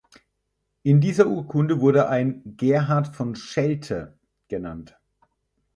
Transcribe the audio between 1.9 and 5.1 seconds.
ein „Gerhart von Schelte“ genannt.